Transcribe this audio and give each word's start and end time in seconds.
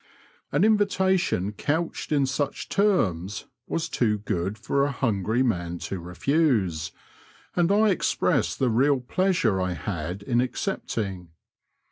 An 0.51 0.63
invitation 0.63 1.51
couched 1.51 2.11
in 2.11 2.25
such 2.25 2.69
terms 2.69 3.45
was 3.67 3.87
too 3.87 4.17
good 4.17 4.57
for 4.57 4.83
a 4.83 4.89
hungry 4.91 5.43
man 5.43 5.77
to 5.77 5.99
refuse, 5.99 6.91
and 7.55 7.71
I 7.71 7.89
expressed 7.91 8.57
the 8.57 8.71
real 8.71 8.99
pleasure 8.99 9.61
I 9.61 9.73
had 9.73 10.23
in 10.23 10.41
accepting. 10.41 11.29